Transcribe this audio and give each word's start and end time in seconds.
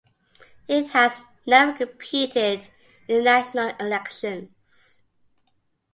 It 0.67 0.89
has 0.93 1.17
never 1.45 1.73
competed 1.73 2.69
in 3.07 3.23
national 3.23 3.69
elections. 3.79 5.03